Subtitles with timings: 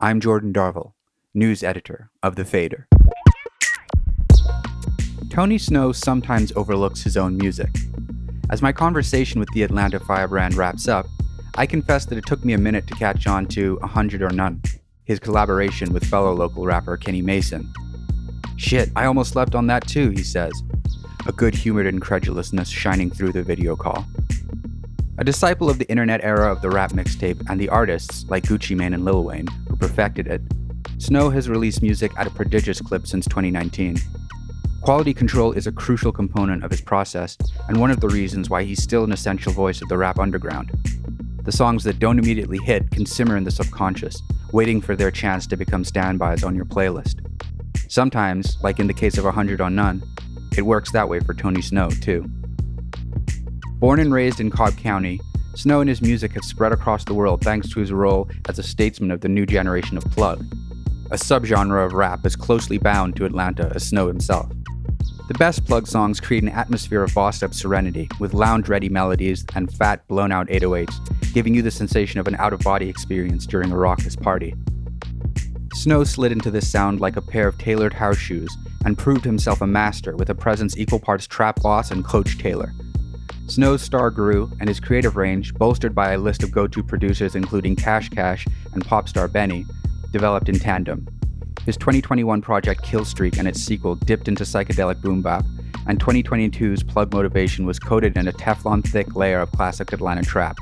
[0.00, 0.92] I'm Jordan Darville,
[1.34, 2.86] news editor of The Fader.
[5.28, 7.70] Tony Shhnow sometimes overlooks his own music.
[8.48, 11.06] As my conversation with the Atlanta firebrand wraps up,
[11.56, 14.30] I confess that it took me a minute to catch on to A Hundred or
[14.30, 14.62] None,
[15.04, 17.68] his collaboration with fellow local rapper Kenny Mason.
[18.56, 20.52] Shit, I almost slept on that too, he says,
[21.26, 24.06] a good humored incredulousness shining through the video call.
[25.18, 28.76] A disciple of the internet era of the rap mixtape and the artists like Gucci
[28.76, 30.40] Mane and Lil Wayne who perfected it,
[30.98, 33.96] Shhnow has released music at a prodigious clip since 2019.
[34.80, 38.62] Quality control is a crucial component of his process and one of the reasons why
[38.62, 40.70] he's still an essential voice of the rap underground.
[41.42, 44.22] The songs that don't immediately hit can simmer in the subconscious,
[44.52, 47.26] waiting for their chance to become standbys on your playlist.
[47.88, 50.00] Sometimes, like in the case of 100 on None,
[50.56, 52.30] it works that way for Tony Shhnow, too.
[53.78, 55.20] Born and raised in Cobb County,
[55.54, 58.62] Shhnow and his music have spread across the world thanks to his role as a
[58.64, 60.40] statesman of the new generation of plugg,
[61.12, 64.50] a subgenre of rap as closely bound to Atlanta as Shhnow himself.
[65.28, 69.44] The best plugg songs create an atmosphere of bossed up serenity, with lounge ready melodies
[69.54, 73.46] and fat, blown out 808s, giving you the sensation of an out of body experience
[73.46, 74.56] during a raucous party.
[75.76, 79.60] Shhnow slid into this sound like a pair of tailored house shoes and proved himself
[79.60, 82.72] a master with a presence equal parts trap boss and Coach Taylor,
[83.48, 87.34] Shhnow's star grew, and his creative range, bolstered by a list of go to producers
[87.34, 89.64] including Cash Cash and Popstar Benny,
[90.12, 91.08] developed in tandem.
[91.64, 95.46] His 2021 project Killstreak and its sequel dipped into psychedelic boom bap,
[95.86, 100.58] and 2022's Plug Motivation was coated in a Teflon thick layer of classic Atlanta trap.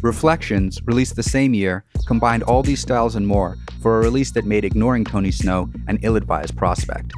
[0.00, 4.46] Reflections, released the same year, combined all these styles and more for a release that
[4.46, 7.12] made ignoring Tony Shhnow an ill advised prospect.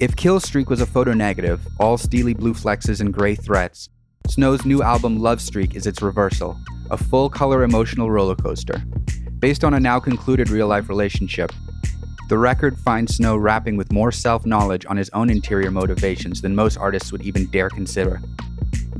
[0.00, 3.90] If Killstreak was a photo negative, all steely blue flexes and gray threats,
[4.28, 6.58] Shhnow's new album Love Streak is its reversal,
[6.90, 8.82] a full color emotional roller coaster.
[9.40, 11.52] Based on a now concluded real life relationship,
[12.30, 16.54] the record finds Shhnow rapping with more self knowledge on his own interior motivations than
[16.54, 18.22] most artists would even dare consider.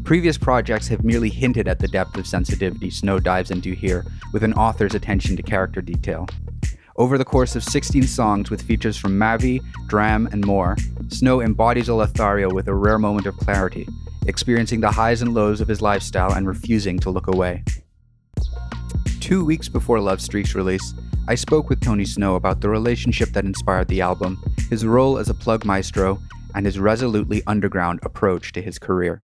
[0.05, 4.45] Previous projects have merely hinted at the depth of sensitivity Shhnow dives into here, with
[4.45, 6.29] an author's attention to character detail.
[7.01, 11.89] Over the course of 16 songs with features from Mavi, Dram, and more, Shhnow embodies
[11.89, 13.89] a Lothario with a rare moment of clarity,
[14.27, 17.65] experiencing the highs and lows of his lifestyle and refusing to look away.
[19.19, 20.93] Two weeks before Love Streak's release,
[21.27, 25.31] I spoke with Tony Shhnow about the relationship that inspired the album, his role as
[25.31, 26.19] a plugg maestro,
[26.55, 29.23] and his resolutely underground approach to his career.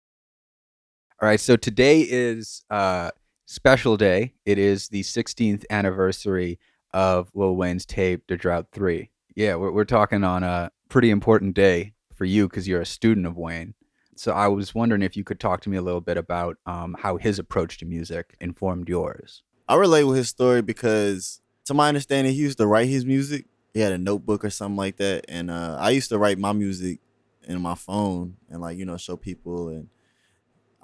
[1.19, 3.09] All right, so today is a
[3.47, 4.35] special day.
[4.45, 6.59] It is the 16th anniversary
[6.93, 9.09] of Lil Wayne's tape, The Drought 3.
[9.35, 13.25] Yeah, we're, we're talking on a pretty important day for you because you're a student
[13.25, 13.73] of Wayne.
[14.15, 16.95] So I was wondering if you could talk to me a little bit about um,
[16.99, 19.41] how his approach to music informed yours.
[19.67, 23.45] I relate with his story because, to my understanding, he used to write his music.
[23.73, 26.51] He had a notebook or something like that, and uh, I used to write my
[26.51, 26.99] music
[27.47, 29.89] in my phone and like you know show people and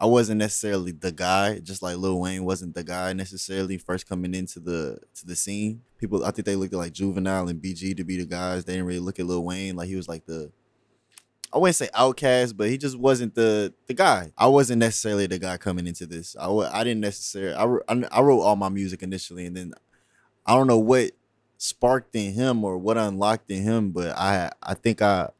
[0.01, 4.33] I wasn't necessarily the guy, just like Lil Wayne wasn't the guy necessarily first coming
[4.33, 5.81] into the to the scene.
[5.97, 8.63] People, I think they looked at like Juvenile and BG to be the guys.
[8.63, 10.51] They didn't really look at Lil Wayne like he was like the
[11.51, 14.31] I wouldn't say outcast, but he just wasn't the the guy.
[14.37, 16.35] I wasn't necessarily the guy coming into this.
[16.39, 17.55] I I didn't necessarily.
[17.89, 19.73] I, I wrote all my music initially, and then
[20.45, 21.11] I don't know what
[21.57, 25.31] sparked in him or what unlocked in him, but I I think I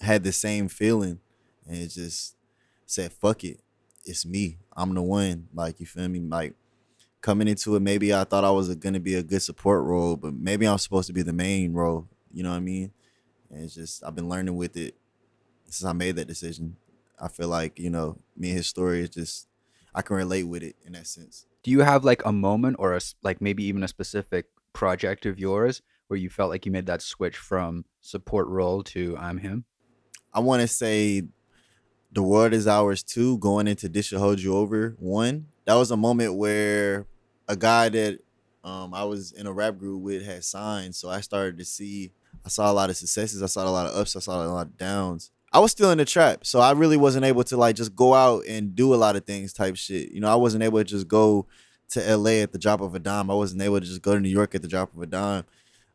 [0.00, 1.18] had the same feeling,
[1.66, 2.36] and it just
[2.90, 3.60] said, fuck it.
[4.04, 4.58] It's me.
[4.76, 5.48] I'm the one.
[5.54, 6.20] Like, you feel me?
[6.20, 6.54] Like,
[7.20, 10.16] coming into it, maybe I thought I was going to be a good support role,
[10.16, 12.08] but maybe I'm supposed to be the main role.
[12.32, 12.92] You know what I mean?
[13.50, 14.96] And it's just, I've been learning with it
[15.66, 16.76] since I made that decision.
[17.20, 19.46] I feel like, you know, me and his story is just,
[19.94, 21.46] I can relate with it in that sense.
[21.62, 25.38] Do you have like a moment or a, like maybe even a specific project of
[25.38, 29.64] yours where you felt like you made that switch from support role to I'm him?
[30.32, 31.24] I want to say
[32.12, 35.46] the World Is Ours 2 going into This Should Hold You Over 1.
[35.64, 37.06] That was a moment where
[37.46, 38.18] a guy that
[38.64, 40.94] um, I was in a rap group with had signed.
[40.94, 42.10] So I started to see,
[42.44, 43.42] I saw a lot of successes.
[43.42, 44.16] I saw a lot of ups.
[44.16, 45.30] I saw a lot of downs.
[45.52, 46.44] I was still in the trap.
[46.44, 49.24] So I really wasn't able to like just go out and do a lot of
[49.24, 50.10] things type shit.
[50.12, 51.46] You know, I wasn't able to just go
[51.90, 53.30] to LA at the drop of a dime.
[53.30, 55.44] I wasn't able to just go to New York at the drop of a dime.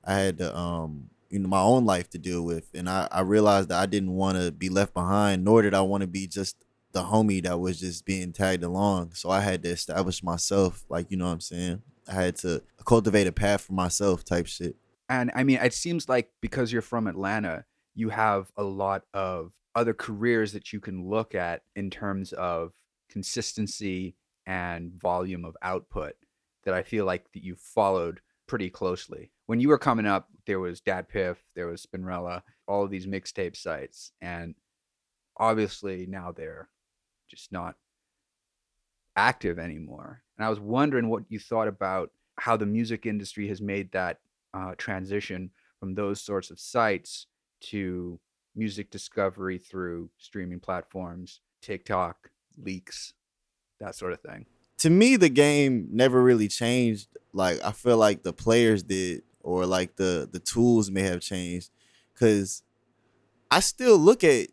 [0.03, 3.21] I had to um you know my own life to deal with and I, I
[3.21, 6.25] realized that I didn't want to be left behind nor did I want to be
[6.27, 6.65] just
[6.95, 9.11] the homie that was just being tagged along.
[9.15, 11.81] So I had to establish myself, like you know what I'm saying?
[12.07, 14.77] I had to cultivate a path for myself type shit.
[15.09, 17.65] And I mean, it seems like because you're from Atlanta,
[17.95, 22.71] you have a lot of other careers that you can look at in terms of
[23.09, 24.15] consistency
[24.45, 26.13] and volume of output
[26.63, 29.31] that I feel like that you followed pretty closely.
[29.47, 33.55] When you were coming up, there was DatPiff, there was Spinrilla, all of these mixtape
[33.55, 34.55] sites, and
[35.37, 36.69] obviously now they're
[37.29, 37.75] just not
[39.15, 40.21] active anymore.
[40.37, 44.19] And I was wondering what you thought about how the music industry has made that
[44.53, 47.27] uh, transition from those sorts of sites
[47.61, 48.19] to
[48.55, 53.13] music discovery through streaming platforms, TikTok, leaks,
[53.79, 54.45] that sort of thing.
[54.79, 57.07] To me, the game never really changed.
[57.33, 61.69] Like I feel like the players did, or like the the tools may have changed,
[62.13, 62.63] because
[63.51, 64.47] I still look at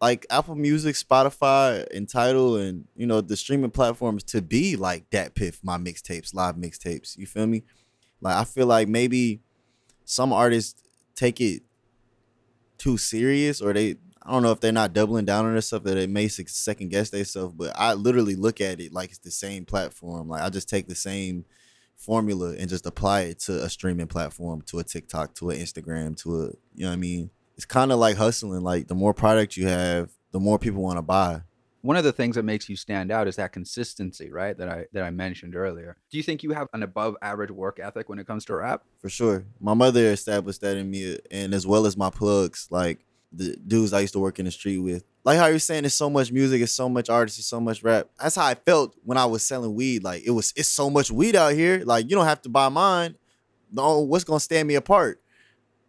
[0.00, 5.08] like Apple Music, Spotify, and Tidal, and you know the streaming platforms to be like
[5.10, 5.34] that.
[5.34, 7.16] DatPiff, my mixtapes, live mixtapes.
[7.16, 7.64] You feel me?
[8.20, 9.40] Like I feel like maybe
[10.04, 10.82] some artists
[11.14, 11.62] take it
[12.78, 15.82] too serious, or they I don't know if they're not doubling down on this stuff
[15.84, 17.54] that they may second guess themselves.
[17.54, 20.28] But I literally look at it like it's the same platform.
[20.28, 21.46] Like I just take the same
[22.00, 26.16] formula and just apply it to a streaming platform, to a TikTok, to an Instagram,
[26.22, 26.44] to a
[26.74, 27.30] you know what I mean
[27.60, 28.62] it's kind of like hustling.
[28.62, 31.42] Like the more product you have, the more people want to buy.
[31.82, 34.56] One of the things that makes you stand out is that consistency, right?
[34.56, 35.98] That I that I mentioned earlier.
[36.10, 38.84] Do you think you have an above average work ethic when it comes to rap?
[38.98, 39.44] For sure.
[39.60, 43.00] My mother established that in me and as well as my plugs, like
[43.30, 45.04] the dudes I used to work in the street with.
[45.22, 47.82] Like how you're saying there's so much music, it's so much artists, it's so much
[47.82, 48.08] rap.
[48.18, 50.02] That's how I felt when I was selling weed.
[50.02, 51.82] Like it was it's so much weed out here.
[51.84, 53.16] Like you don't have to buy mine.
[53.70, 55.20] No, what's gonna stand me apart?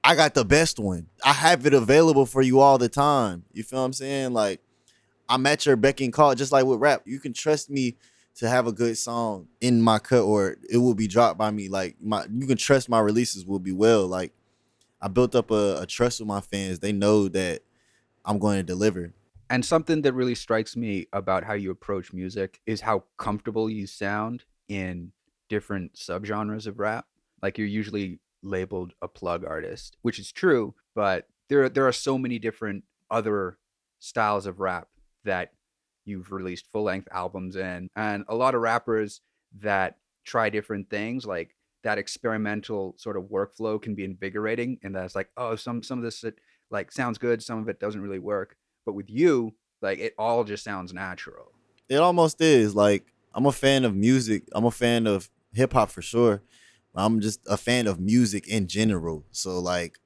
[0.04, 1.08] I got the best one.
[1.24, 3.46] I have it available for you all the time.
[3.54, 4.34] You feel what I'm saying?
[4.34, 4.62] Like
[5.30, 7.04] I'm at your beck and call, just like with rap.
[7.06, 7.96] You can trust me
[8.36, 11.70] to have a good song in my cut, or it will be dropped by me.
[11.70, 14.08] Like my, you can trust my releases will be well.
[14.08, 14.34] Like
[15.02, 16.80] I built up a, a trust with my fans.
[16.80, 17.62] They know that
[18.26, 19.14] I'm going to deliver.
[19.52, 23.86] And something that really strikes me about how you approach music is how comfortable you
[23.86, 25.12] sound in
[25.50, 27.06] different subgenres of rap.
[27.44, 32.18] Like you're usually labeled a plugg artist, which is true, but there there are so
[32.18, 33.58] many different other
[34.00, 34.88] styles of rap
[35.26, 35.52] that
[36.06, 39.20] you've released full length albums in, and a lot of rappers
[39.60, 45.16] that try different things like that experimental sort of workflow can be invigorating and that's
[45.16, 46.24] like oh some some of this
[46.70, 48.56] like sounds good some of it doesn't really work
[48.86, 51.52] but with you like it all just sounds natural
[51.90, 56.02] it almost is like i'm a fan of music i'm a fan of hip-hop for
[56.02, 56.42] sure
[56.96, 59.24] I'm just a fan of music in general.
[59.32, 60.00] So like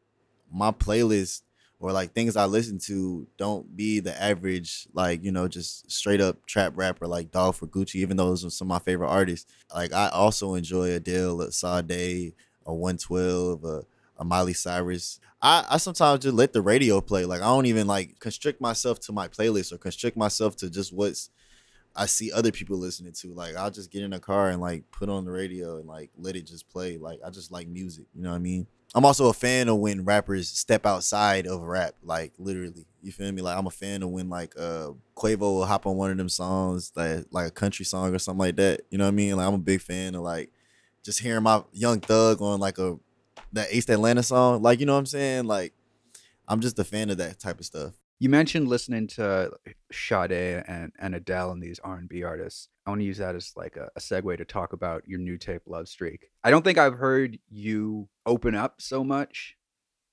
[0.51, 1.41] my playlist
[1.79, 6.21] or like things I listen to don't be the average like you know just straight
[6.21, 7.95] up trap rapper like Dolph or Gucci.
[7.95, 9.51] Even though those are some of my favorite artists.
[9.73, 12.33] Like I also enjoy Adele, a Sade,
[12.65, 13.83] a 112, a,
[14.17, 15.19] a Miley Cyrus.
[15.41, 17.25] I, I sometimes just let the radio play.
[17.25, 20.93] Like I don't even like constrict myself to my playlist or constrict myself to just
[20.93, 21.29] what's
[21.95, 23.33] I see other people listening to.
[23.33, 26.09] Like I'll just get in a car and like put on the radio and like
[26.17, 26.97] let it just play.
[26.97, 28.05] Like I just like music.
[28.13, 28.67] You know what I mean?
[28.93, 32.85] I'm also a fan of when rappers step outside of rap, like literally.
[33.01, 33.41] You feel me?
[33.41, 36.29] Like I'm a fan of when like uh Quavo will hop on one of them
[36.29, 38.81] songs, like like a country song or something like that.
[38.89, 39.35] You know what I mean?
[39.35, 40.49] Like I'm a big fan of like
[41.03, 42.97] just hearing my Young Thug on like a
[43.55, 44.61] that East Atlanta song.
[44.61, 45.45] Like you know what I'm saying?
[45.45, 45.73] Like
[46.47, 47.93] I'm just a fan of that type of stuff.
[48.19, 49.51] You mentioned listening to
[49.91, 52.69] Sade and, and Adele and these R and B artists.
[52.85, 55.37] I want to use that as like a, a, segue to talk about your new
[55.37, 56.29] tape, Love Streak.
[56.43, 59.57] I don't think I've heard you open up so much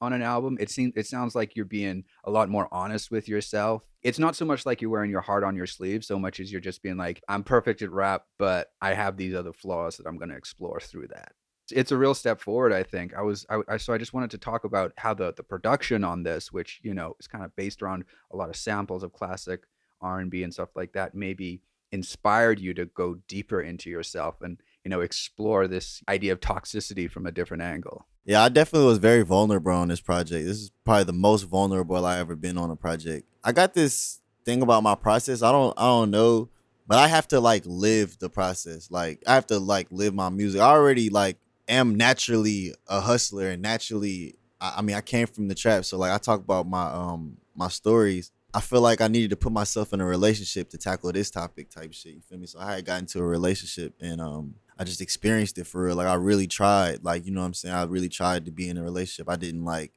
[0.01, 0.57] on an album.
[0.59, 3.83] It seems it sounds like you're being a lot more honest with yourself.
[4.03, 6.51] It's not so much like you're wearing your heart on your sleeve, so much as
[6.51, 10.07] you're just being like, I'm perfect at rap, but I have these other flaws that
[10.09, 11.35] I'm to explore through that
[11.73, 13.15] it's a real step forward i think.
[13.15, 16.05] I was I, I, so i just wanted to talk about how the the production
[16.05, 19.13] on this which you know is kind of based around a lot of samples of
[19.13, 19.65] classic
[20.01, 21.63] r&b and stuff like that maybe
[21.93, 27.09] inspired you to go deeper into yourself and you know explore this idea of toxicity
[27.09, 28.07] from a different angle.
[28.25, 30.47] Yeah i definitely was very vulnerable on this project.
[30.47, 33.27] This is probably the most vulnerable i ever been on a project.
[33.45, 35.43] I got this thing about my process.
[35.43, 36.49] I don't i don't know
[36.89, 38.91] but i have to like live the process.
[38.91, 40.61] Like i have to like live my music.
[40.61, 41.37] I already like
[41.73, 45.99] am naturally a hustler and naturally I, I mean I came from the trap so
[45.99, 49.53] like I talk about my um my stories I feel like I needed to put
[49.53, 52.13] myself in a relationship to tackle this topic type shit.
[52.13, 52.47] You feel me?
[52.47, 55.97] So I had gotten into a relationship and um I just experienced it for real.
[55.97, 57.05] Like I really tried.
[57.05, 57.75] Like, you know what I'm saying?
[57.75, 59.31] I really tried to be in a relationship.
[59.31, 59.93] I didn't like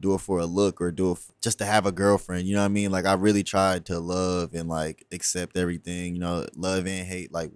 [0.00, 2.46] do it for a look or do it f- just to have a girlfriend.
[2.46, 2.90] You know what I mean?
[2.90, 7.32] Like I really tried to love and like accept everything, you know, love and hate.
[7.32, 7.52] Like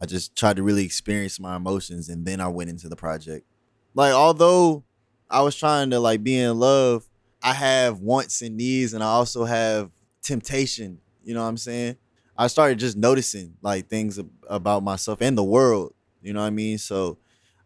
[0.00, 3.46] I just tried to really experience my emotions and then I went into the project.
[3.94, 4.84] Like although
[5.30, 7.08] I was trying to like be in love,
[7.42, 9.90] I have wants and needs and I also have
[10.22, 10.98] temptation.
[11.22, 11.96] You know what I'm saying?
[12.36, 15.94] I started just noticing like things about myself and the world.
[16.22, 16.78] You know what I mean?
[16.78, 17.18] So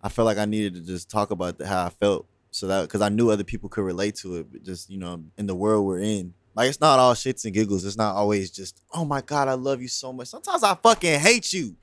[0.03, 3.01] I felt like I needed to just talk about how I felt so that because
[3.01, 4.53] I knew other people could relate to it.
[4.53, 7.55] But just you know, in the world we're in, like it's not all shits and
[7.55, 7.85] giggles.
[7.85, 10.29] It's not always just oh my god, I love you so much.
[10.29, 11.77] Sometimes I fucking hate you.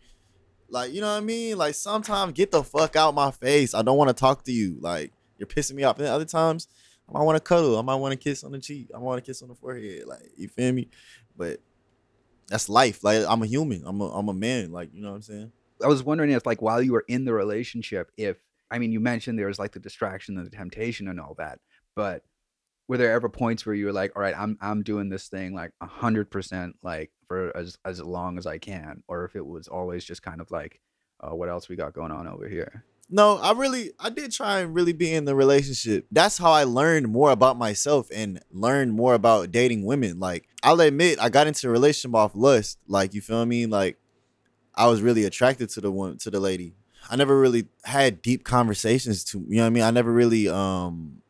[0.70, 1.58] Like you know what I mean?
[1.58, 3.74] Like sometimes get the fuck out my face.
[3.74, 4.78] I don't want to talk to you.
[4.80, 6.00] Like you're pissing me off.
[6.00, 6.68] And other times
[7.08, 7.78] I might want to cuddle.
[7.78, 8.90] I might want to kiss on the cheek.
[8.94, 10.06] I want to kiss on the forehead.
[10.08, 10.90] Like you feel me?
[11.38, 11.60] But
[12.48, 13.04] that's life.
[13.04, 13.84] Like I'm a human.
[13.86, 14.72] I'm a I'm a man.
[14.72, 15.52] Like you know what I'm saying?
[15.84, 18.38] I was wondering if, like, while you were in the relationship, if
[18.72, 21.60] I mean, you mentioned there was like the distraction and the temptation and all that,
[21.96, 22.24] but
[22.88, 25.54] were there ever points where you were like, "All right, I'm I'm doing this thing
[25.54, 29.46] like a hundred percent, like for as as long as I can," or if it
[29.46, 30.80] was always just kind of like,
[31.20, 34.60] uh, "What else we got going on over here?" No, I really I did try
[34.60, 36.08] and really be in the relationship.
[36.12, 40.20] That's how I learned more about myself and learned more about dating women.
[40.20, 42.80] Like I'll admit I got into a relationship off lust.
[42.88, 43.68] Like you feel me?
[43.68, 43.98] Like
[44.74, 46.74] I was really attracted to the one to the lady.
[47.08, 49.84] I never really had deep conversations to you know what I mean?
[49.84, 51.22] I never really um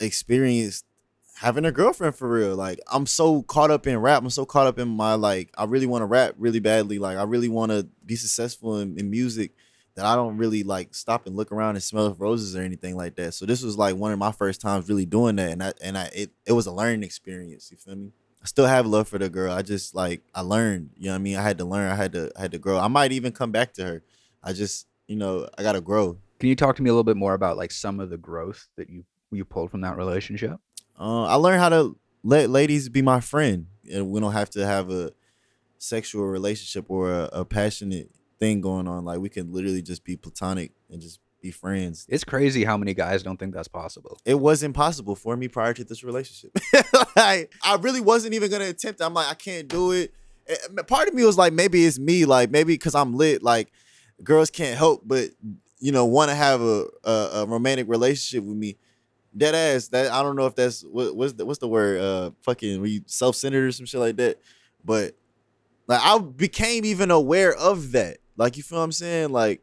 [0.00, 0.84] experienced
[1.36, 2.56] having a girlfriend for real.
[2.56, 4.22] Like I'm so caught up in rap.
[4.22, 6.98] I'm so caught up in my like I really want to rap really badly.
[6.98, 9.52] Like I really want to be successful in, in music
[9.94, 13.16] that I don't really like stop and look around and smell roses or anything like
[13.16, 13.34] that.
[13.34, 15.98] So this was like one of my first times really doing that, and I and
[15.98, 17.70] I it it was a learning experience.
[17.70, 18.12] You feel me?
[18.42, 19.52] I still have love for the girl.
[19.52, 20.90] I just like I learned.
[20.96, 21.36] You know what I mean?
[21.36, 21.90] I had to learn.
[21.90, 22.78] I had to I had to grow.
[22.78, 24.02] I might even come back to her.
[24.42, 26.18] I just you know I gotta grow.
[26.38, 28.68] Can you talk to me a little bit more about like some of the growth
[28.76, 30.60] that you you pulled from that relationship?
[30.98, 34.66] Uh, I learned how to let ladies be my friend, and we don't have to
[34.66, 35.12] have a
[35.78, 39.04] sexual relationship or a, a passionate thing going on.
[39.04, 42.06] Like we can literally just be platonic and just be friends.
[42.08, 44.18] It's crazy how many guys don't think that's possible.
[44.24, 46.56] It was impossible for me prior to this relationship.
[47.16, 49.00] like, I really wasn't even gonna attempt.
[49.00, 49.04] it.
[49.04, 50.12] I'm like, I can't do it.
[50.86, 52.24] Part of me was like, maybe it's me.
[52.24, 53.42] Like maybe because I'm lit.
[53.42, 53.72] Like
[54.22, 55.28] girls can't help but
[55.78, 58.76] you know want to have a, a a romantic relationship with me.
[59.36, 59.88] Dead ass.
[59.88, 62.00] That I don't know if that's what, what's the what's the word?
[62.00, 64.40] Uh, fucking you self centered or some shit like that.
[64.84, 65.14] But
[65.86, 68.18] like I became even aware of that.
[68.36, 69.30] Like you feel what I'm saying?
[69.30, 69.62] Like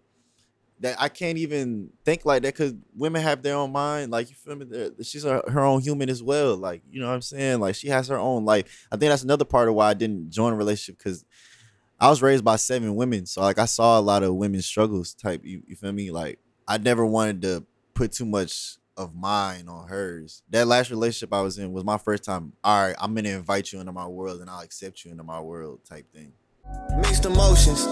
[0.79, 4.11] that I can't even think like that because women have their own mind.
[4.11, 4.65] Like you feel me?
[4.65, 6.55] They're- She's her, her own human as well.
[6.57, 7.59] Like you know what I'm saying?
[7.59, 8.87] Like she has her own life.
[8.91, 11.23] I think that's another part of why I didn't join a relationship because
[11.99, 15.13] I was raised by seven women, so like I saw a lot of women's struggles.
[15.13, 16.11] Type you, you feel me?
[16.11, 20.43] Like I never wanted to put too much of mine on hers.
[20.49, 22.53] That last relationship I was in was my first time.
[22.63, 25.39] All right, I'm gonna invite you into my world and I'll accept you into my
[25.39, 25.79] world.
[25.85, 26.33] Type thing.
[26.97, 27.85] Mixed emotions.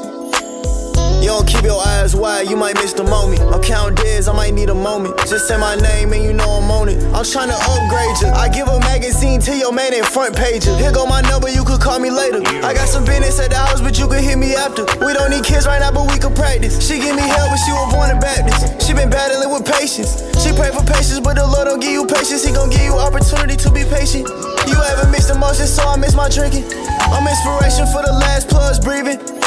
[1.21, 3.41] You don't keep your eyes wide, you might miss the moment.
[3.53, 5.15] I'm counting days, I might need a moment.
[5.29, 6.97] Just say my name and you know I'm on it.
[7.13, 8.33] I'm trying to upgrade you.
[8.33, 10.65] I give a magazine to your man in front page.
[10.65, 12.41] Here go my number, you could call me later.
[12.65, 14.81] I got some business at the house, but you could hit me after.
[15.05, 16.81] We don't need kids right now, but we could practice.
[16.81, 18.81] She give me hell, but she was born a Baptist.
[18.81, 20.25] She been battling with patience.
[20.41, 22.41] She pray for patience, but the Lord don't give you patience.
[22.41, 24.25] He gon' give you opportunity to be patient.
[24.65, 26.65] You haven't mixed emotions, so I miss my drinking.
[27.13, 29.40] I'm inspiration for the last plus breathing.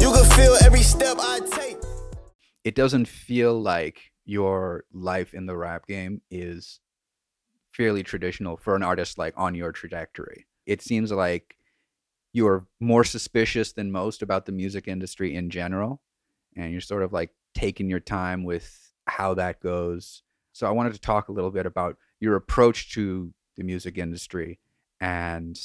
[0.00, 1.78] You can feel every step I take.
[2.64, 6.80] It doesn't feel like your life in the rap game is
[7.70, 10.46] fairly traditional for an artist like on your trajectory.
[10.66, 11.56] It seems like
[12.32, 16.00] you are more suspicious than most about the music industry in general,
[16.56, 20.22] and you're sort of like taking your time with how that goes.
[20.52, 24.60] So I wanted to talk a little bit about your approach to the music industry
[25.00, 25.58] and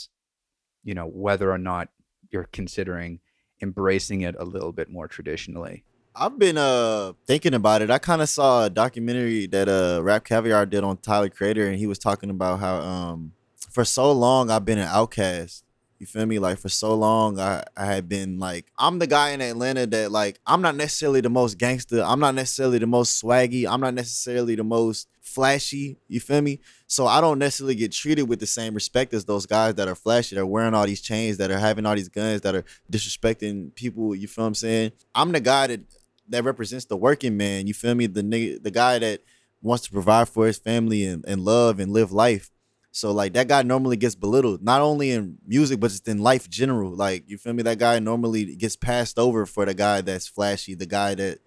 [0.84, 1.90] you know whether or not
[2.32, 3.20] you're considering
[3.64, 5.84] embracing it a little bit more traditionally.
[6.16, 7.90] I've been uh thinking about it.
[7.90, 11.80] I kind of saw a documentary that uh Rap Caviar did on Tyler Creator, and
[11.80, 13.32] he was talking about how um
[13.72, 15.63] for so long I've been an outcast.
[16.04, 16.38] You feel me?
[16.38, 20.12] Like for so long I I had been like I'm the guy in Atlanta that
[20.12, 22.04] like I'm not necessarily the most gangster.
[22.04, 23.66] I'm not necessarily the most swaggy.
[23.66, 25.96] I'm not necessarily the most flashy.
[26.10, 26.60] You feel me?
[26.88, 29.96] So I don't necessarily get treated with the same respect as those guys that are
[29.96, 32.66] flashy, that are wearing all these chains, that are having all these guns, that are
[32.92, 34.14] disrespecting people.
[34.14, 34.92] You feel I'm saying?
[35.16, 35.80] I'm the guy that
[36.28, 37.66] that represents the working man.
[37.66, 38.08] You feel me?
[38.08, 39.22] The nigga, the guy that
[39.62, 42.52] wants to provide for his family and, and love and live life.
[42.96, 46.48] So like that guy normally gets belittled, not only in music but just in life
[46.48, 46.92] general.
[46.96, 47.64] Like you feel me?
[47.64, 51.40] That guy normally gets passed over for the guy that's flashy, the guy that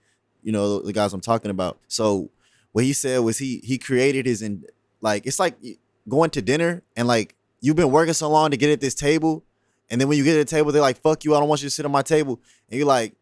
[0.42, 1.78] you know the guys I'm talking about.
[1.86, 2.30] So
[2.72, 4.64] what he said was he he created his in
[5.00, 5.54] like it's like
[6.08, 9.44] going to dinner and like you've been working so long to get at this table,
[9.88, 11.36] and then when you get at the table, they're like, "Fuck you!
[11.36, 13.14] I don't want you to sit at my table," and you're like,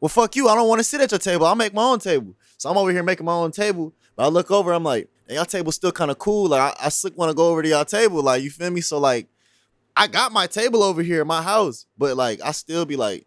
[0.00, 0.48] "Well, fuck you!
[0.48, 1.44] I don't want to sit at your table.
[1.44, 4.28] I'll make my own table." So I'm over here making my own table, but I
[4.28, 7.16] look over, I'm like, hey, "Y'all table still kind of cool." Like I, I slick
[7.16, 8.80] want to go over to y'all table, like you feel me?
[8.80, 9.28] So like,
[9.96, 13.26] I got my table over here in my house, but like I still be like,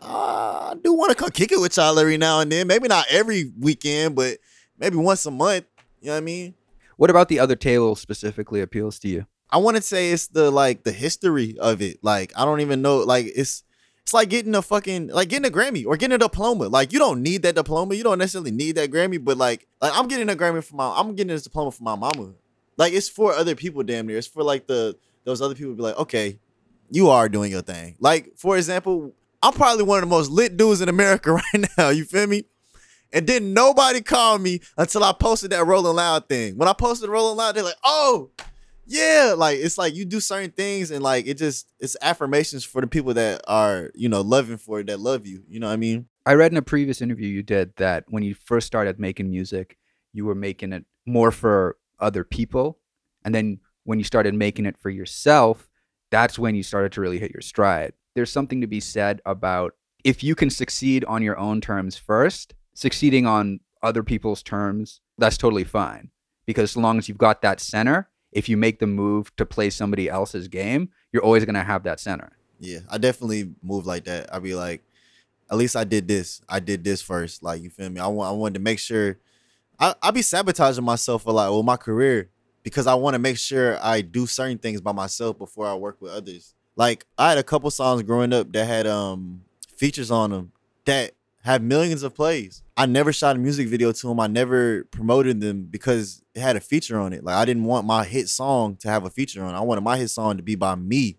[0.00, 2.66] uh, I do want to come kick it with y'all every now and then.
[2.66, 4.38] Maybe not every weekend, but
[4.78, 5.64] maybe once a month.
[6.00, 6.54] You know what I mean?
[6.96, 9.26] What about the other table specifically appeals to you?
[9.50, 11.98] I want to say it's the like the history of it.
[12.02, 12.98] Like I don't even know.
[12.98, 13.64] Like it's
[14.02, 16.68] it's like getting a fucking like getting a Grammy or getting a diploma.
[16.68, 17.94] Like you don't need that diploma.
[17.94, 20.92] You don't necessarily need that Grammy, but like like I'm getting a Grammy for my
[20.96, 22.32] I'm getting this diploma for my mama.
[22.76, 24.18] Like it's for other people damn near.
[24.18, 26.38] It's for like the those other people be like, okay,
[26.90, 27.96] you are doing your thing.
[28.00, 31.88] Like, for example, I'm probably one of the most lit dudes in America right now.
[31.88, 32.44] You feel me?
[33.12, 36.56] And then nobody called me until I posted that Rolling Loud thing.
[36.56, 38.30] When I posted Rolling Loud, they're like, oh,
[38.92, 39.34] yeah.
[39.36, 42.86] Like it's like you do certain things and like it just it's affirmations for the
[42.86, 45.42] people that are, you know, loving for it, that love you.
[45.48, 46.08] You know what I mean?
[46.26, 49.78] I read in a previous interview you did that when you first started making music,
[50.12, 52.78] you were making it more for other people.
[53.24, 55.70] And then when you started making it for yourself,
[56.10, 57.94] that's when you started to really hit your stride.
[58.14, 62.54] There's something to be said about if you can succeed on your own terms first,
[62.74, 66.10] succeeding on other people's terms, that's totally fine.
[66.44, 69.70] Because as long as you've got that center, if you make the move to play
[69.70, 72.32] somebody else's game, you're always to have that center.
[72.58, 74.32] Yeah, I definitely move like that.
[74.34, 74.82] I'd be like,
[75.50, 76.40] at least I did this.
[76.48, 77.42] I did this first.
[77.42, 78.00] Like, you feel me?
[78.00, 79.18] I want I wanted to make sure
[79.78, 82.30] I, I be sabotaging myself a lot with my career
[82.62, 86.00] because I want to make sure I do certain things by myself before I work
[86.00, 86.54] with others.
[86.76, 89.42] Like I had a couple songs growing up that had um
[89.76, 90.52] features on them
[90.84, 91.12] that
[91.42, 92.62] have millions of plays.
[92.76, 94.20] I never shot a music video to them.
[94.20, 97.24] I never promoted them because it had a feature on it.
[97.24, 99.54] Like I didn't want my hit song to have a feature on.
[99.54, 99.58] it.
[99.58, 101.18] I wanted my hit song to be by me,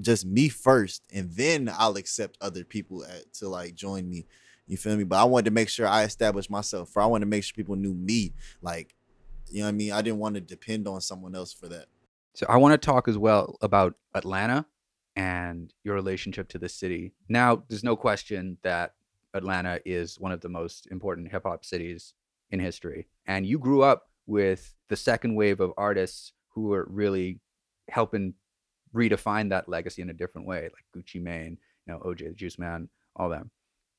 [0.00, 4.26] just me first, and then I'll accept other people at, to like join me.
[4.68, 5.02] You feel me?
[5.02, 6.90] But I wanted to make sure I established myself.
[6.90, 8.34] For I wanted to make sure people knew me.
[8.62, 8.94] Like,
[9.50, 9.92] you know what I mean?
[9.92, 11.86] I didn't want to depend on someone else for that.
[12.34, 14.64] So I want to talk as well about Atlanta
[15.16, 17.12] and your relationship to the city.
[17.28, 18.94] Now, there's no question that
[19.34, 22.14] Atlanta is one of the most important hip hop cities
[22.50, 23.06] in history.
[23.26, 27.40] And you grew up with the second wave of artists who were really
[27.88, 28.34] helping
[28.94, 32.58] redefine that legacy in a different way, like Gucci Mane, you know, OJ the Juice
[32.58, 33.50] Man, all them.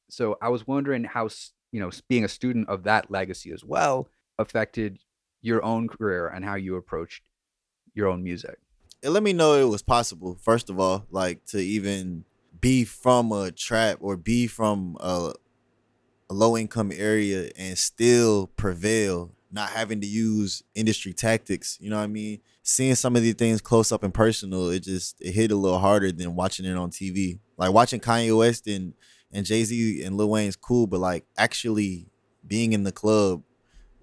[0.10, 1.30] So I was wondering how,
[1.72, 5.00] you know, being a student of that legacy as well affected
[5.41, 7.24] your own career and how you approached
[7.94, 8.58] your own music.
[9.02, 12.26] It let me know it was possible, first of all, like to even
[12.62, 15.34] be from a trap or be from a,
[16.30, 21.78] a low income area and still prevail, not having to use industry tactics.
[21.82, 22.39] You know what I mean?
[22.63, 25.80] Seeing some of these things close up and personal, it just it hit a little
[25.80, 27.39] harder than watching it on TV.
[27.58, 28.93] Like watching Kanye West and
[29.34, 32.08] and Jay Z and Lil Wayne's cool, but like actually
[32.45, 33.41] being in the club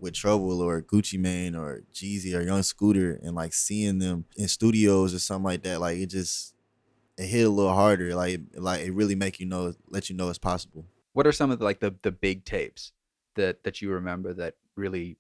[0.01, 4.49] with Trouble or Gucci Mane or Jeezy or Young Scooter and like seeing them in
[4.49, 6.55] studios or something like that, like it just
[7.19, 8.15] it hit a little harder.
[8.15, 10.87] Like like it really make you know let you know it's possible.
[11.13, 12.93] What are some of the, like the the big tapes
[13.35, 15.19] that that you remember that really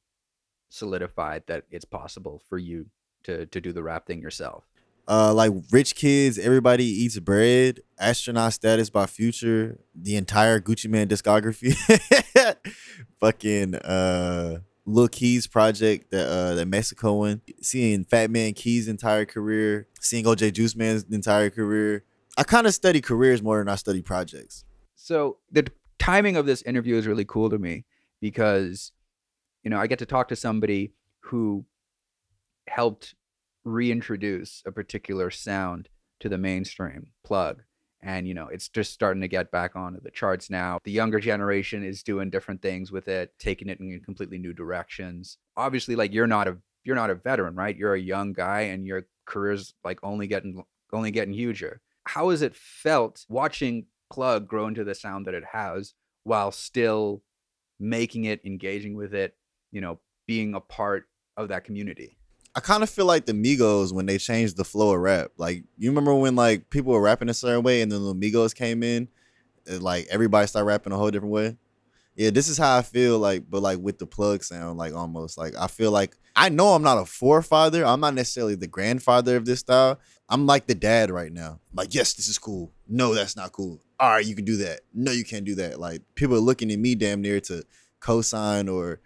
[0.71, 2.87] solidified that it's possible for you
[3.25, 4.65] to to do the rap thing yourself?
[5.09, 7.81] Uh, like rich kids, everybody eats bread.
[7.99, 11.75] Astronaut status by Future, the entire Gucci Mane discography.
[13.21, 14.59] Fucking uh,
[14.89, 17.43] Lil Keys project, that uh, that Mexico one.
[17.61, 22.05] Seeing Fat Man Key's entire career, seeing OJ Juice Man's entire career.
[22.37, 24.65] I kind of study careers more than I study projects.
[24.95, 27.85] So the timing of this interview is really cool to me
[28.21, 28.93] because,
[29.63, 31.65] you know, I get to talk to somebody who
[32.69, 33.15] helped
[33.65, 35.89] reintroduce a particular sound
[36.21, 37.63] to the mainstream plug
[38.03, 40.79] and you know it's just starting to get back onto the charts now.
[40.85, 45.39] The younger generation is doing different things with it taking it in completely new directions.
[45.57, 47.77] Obviously like you're not a you're not a veteran right?
[47.77, 51.81] You're a young guy and your career's like only getting only getting huger.
[52.05, 57.23] How has it felt watching plug grow into the sound that it has while still
[57.81, 59.37] making it engaging with it
[59.71, 61.05] you know being a part
[61.37, 62.18] of that community
[62.59, 65.31] I kind of feel like the Migos when they changed the flow of rap.
[65.37, 68.53] Like you remember when like people were rapping a certain way and then the Migos
[68.53, 69.07] came in,
[69.69, 71.57] and like everybody started rapping a whole different way.
[72.17, 75.39] Yeah, this is how I feel like, but like with the plug sound, like almost
[75.39, 77.87] like I feel like I know I'm not a forefather.
[77.87, 80.01] I'm not necessarily the grandfather of this style.
[80.29, 81.61] I'm like the dad right now.
[81.71, 82.73] I'm like, yes, this is cool.
[82.89, 83.81] No, that's not cool.
[84.01, 84.81] All right, you can do that.
[84.93, 85.79] No, you can't do that.
[85.79, 87.63] Like people are looking at me damn near to
[88.01, 88.99] co-sign or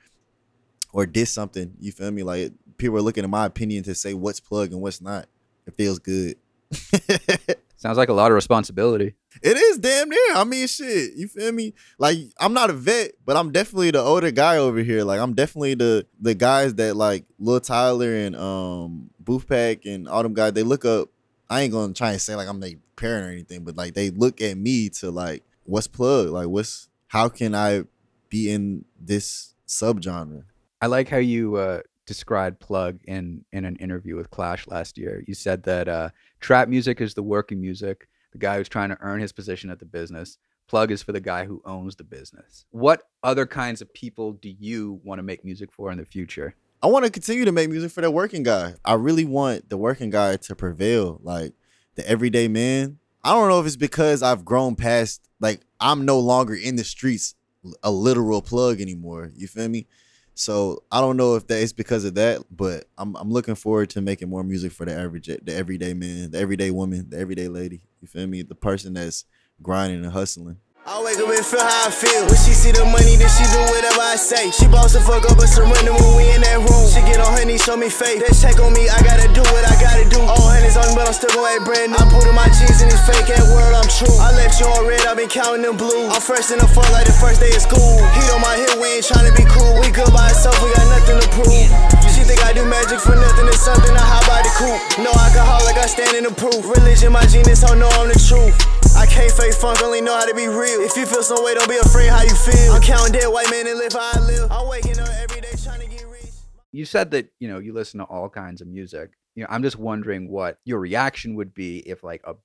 [0.92, 1.74] or diss something.
[1.80, 2.22] You feel me?
[2.22, 5.26] Like people are looking at my opinion to say what's plug and what's not.
[5.66, 6.36] It feels good.
[7.76, 9.14] Sounds like a lot of responsibility.
[9.40, 10.34] It is damn near.
[10.34, 11.14] I mean, shit.
[11.14, 11.74] You feel me?
[11.98, 15.04] Like I'm not a vet, but I'm definitely the older guy over here.
[15.04, 20.08] Like I'm definitely the the guys that like Lil Tyler and um Booth Pack and
[20.08, 20.52] all them guys.
[20.52, 21.08] They look up.
[21.48, 24.10] I ain't gonna try and say like I'm their parent or anything, but like they
[24.10, 26.28] look at me to like what's plug?
[26.28, 27.84] Like what's how can I
[28.28, 30.44] be in this subgenre?
[30.80, 35.22] I like how you uh, described plug in in an interview with Clash last year.
[35.26, 36.10] You said that uh,
[36.40, 39.78] trap music is the working music, the guy who's trying to earn his position at
[39.78, 40.38] the business.
[40.68, 42.64] Plug is for the guy who owns the business.
[42.70, 46.54] What other kinds of people do you want to make music for in the future?
[46.82, 48.74] I want to continue to make music for the working guy.
[48.84, 51.52] I really want the working guy to prevail, like
[51.94, 52.98] the everyday man.
[53.22, 56.84] I don't know if it's because I've grown past, like I'm no longer in the
[56.84, 57.34] streets,
[57.82, 59.30] a literal plug anymore.
[59.36, 59.86] You feel me?
[60.34, 63.90] So I don't know if that is because of that, but I'm I'm looking forward
[63.90, 67.48] to making more music for the average, the everyday man, the everyday woman, the everyday
[67.48, 67.82] lady.
[68.00, 68.42] You feel me?
[68.42, 69.24] The person that's
[69.60, 70.56] grinding and hustling.
[70.82, 72.26] I wake up and feel how I feel.
[72.26, 74.50] When she see the money, then she do whatever I say.
[74.50, 76.86] She boss the fuck up, but surrender when we in that room.
[76.90, 78.18] She get on her knees, show me faith.
[78.18, 80.18] Then check on me, I gotta do what I gotta do.
[80.26, 82.02] All honey's on me, but I'm still gon' act brand new.
[82.02, 84.10] I put in my jeans in this fake ass world, I'm true.
[84.18, 86.10] I left you on red, I've been counting them blue.
[86.10, 88.02] I'm fresh in the front like the first day of school.
[88.18, 89.78] Heat on my hip, we ain't tryna be cool.
[89.78, 91.70] We good by ourselves, we got nothing to prove.
[92.10, 94.82] She think I do magic for nothing, it's something I hide by the coop.
[94.98, 96.66] No alcoholic, I stand in the proof.
[96.66, 98.81] Religion, my genius, oh I know I'm the truth.
[99.02, 100.80] I can't fake funk, only know how to be real.
[100.80, 102.72] If you feel some way, don't be afraid how you feel.
[102.72, 104.52] I'm counting dead white men and live how I live.
[104.52, 106.30] I'm waking up every day trying to get rich.
[106.70, 109.10] You said that, you know, you listen to all kinds of music.
[109.34, 112.36] You know, I'm just wondering what your reaction would be if like a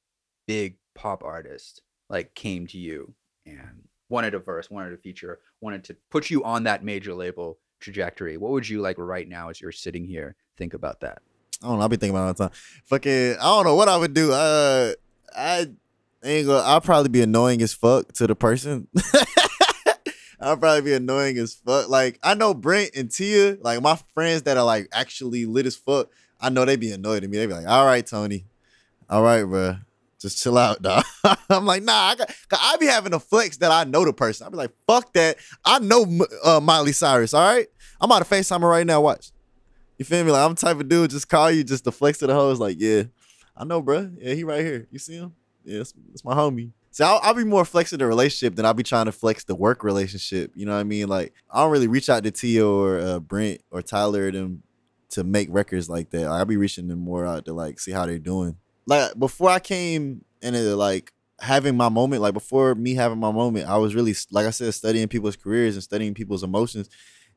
[0.48, 3.14] big pop artist like came to you
[3.46, 7.60] and wanted a verse, wanted a feature, wanted to put you on that major label
[7.80, 8.36] trajectory.
[8.36, 11.20] What would you like right now as you're sitting here think about that?
[11.62, 11.84] I don't know.
[11.84, 12.58] I'll be thinking about it all the time.
[12.86, 14.32] Fucking, I don't know what I would do.
[14.32, 14.94] Uh,
[15.38, 15.68] I
[16.28, 16.64] ain't gonna.
[16.64, 18.88] I'll probably be annoying as fuck to the person.
[20.40, 21.90] I'll probably be annoying as fuck.
[21.90, 25.76] Like I know Brent and Tia, like my friends that are like actually lit as
[25.76, 26.10] fuck.
[26.40, 27.38] I know they be annoyed at me.
[27.38, 28.46] They be like, "All right, Tony,
[29.10, 29.78] all right, bro,
[30.20, 31.04] just chill out, dog."
[31.50, 34.46] I'm like, "Nah, I got." I be having a flex that I know the person.
[34.46, 36.06] I be like, "Fuck that, I know
[36.44, 37.68] uh, Miley Cyrus." All right,
[38.00, 39.02] I'm out of FaceTime right now.
[39.02, 39.32] Watch.
[39.98, 40.32] You feel me?
[40.32, 42.60] Like I'm the type of dude just call you just to flex to the hoes.
[42.60, 43.04] Like, yeah,
[43.56, 44.12] I know, bro.
[44.20, 44.88] Yeah, he right here.
[44.92, 45.34] You see him?
[45.68, 46.72] It's, it's my homie.
[46.92, 49.54] So I'll, I'll, be more flexing the relationship than I'll be trying to flex the
[49.54, 50.52] work relationship.
[50.56, 51.08] You know what I mean?
[51.08, 54.64] Like I don't really reach out to Tia or uh, Brent or Tyler or them
[55.10, 56.26] to make records like that.
[56.26, 58.58] I'll be reaching them more out to like see how they're doing.
[58.86, 63.68] Like before I came into like having my moment, like before me having my moment,
[63.68, 66.90] I was really like I said, studying people's careers and studying people's emotions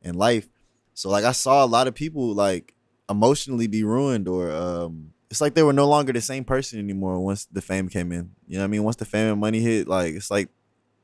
[0.02, 0.48] and life.
[0.94, 2.74] So like I saw a lot of people like
[3.08, 7.20] emotionally be ruined or um it's like they were no longer the same person anymore
[7.20, 8.32] once the fame came in.
[8.46, 8.84] You know what I mean?
[8.84, 10.48] Once the fame and money hit, like it's like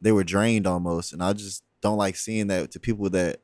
[0.00, 1.12] they were drained almost.
[1.12, 3.40] And I just don't like seeing that to people that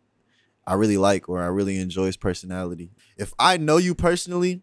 [0.66, 2.90] I really like or I really enjoy his personality.
[3.16, 4.62] If I know you personally,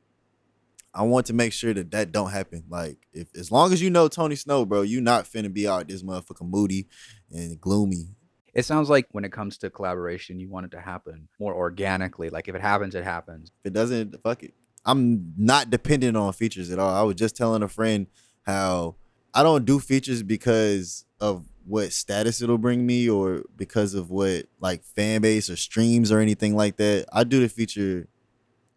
[0.93, 2.65] I want to make sure that that don't happen.
[2.67, 5.87] Like if as long as you know Tony Shhnow, bro, you not finna be out
[5.87, 6.87] this motherfucker moody
[7.31, 8.09] and gloomy
[8.53, 12.29] it sounds like when it comes to collaboration, you want it to happen more organically.
[12.29, 13.51] Like if it happens, it happens.
[13.63, 14.53] If it doesn't, fuck it.
[14.85, 16.93] I'm not dependent on features at all.
[16.93, 18.07] I was just telling a friend
[18.43, 18.95] how
[19.33, 24.45] I don't do features because of what status it'll bring me or because of what
[24.59, 27.05] like fan base or streams or anything like that.
[27.13, 28.07] I do the feature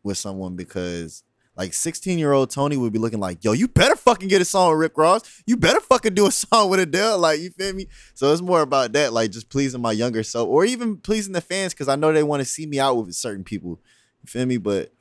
[0.03, 1.23] with someone because
[1.57, 4.45] like 16 year old Tony would be looking like, yo, you better fucking get a
[4.45, 5.43] song with Rick Ross.
[5.47, 7.19] You better fucking do a song with Adele.
[7.19, 7.89] Like, you feel me?
[8.15, 11.41] So it's more about that, like just pleasing my younger self or even pleasing the
[11.41, 13.81] fans because I know they want to see me out with certain people.
[14.23, 14.57] You feel me?
[14.57, 14.93] But